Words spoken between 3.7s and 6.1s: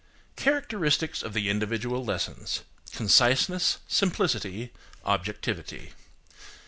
SIMPLICITY, OBJECTIVITY.